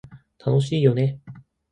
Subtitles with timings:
[0.43, 1.21] 楽しいよね